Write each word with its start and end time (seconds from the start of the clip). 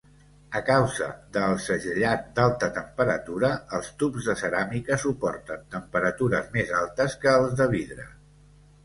A 0.59 0.59
causa 0.67 1.07
de 1.35 1.41
el 1.49 1.59
segellat 1.65 2.23
d'alta 2.39 2.69
temperatura, 2.77 3.51
els 3.79 3.91
tubs 4.05 4.29
de 4.31 4.35
ceràmica 4.39 4.97
suporten 5.05 5.69
temperatures 5.77 6.49
més 6.57 6.73
altes 6.79 7.19
que 7.27 7.37
els 7.43 7.55
de 7.61 7.69
vidre. 7.77 8.09